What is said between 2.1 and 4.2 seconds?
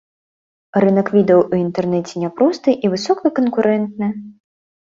няпросты і высокаканкурэнтны.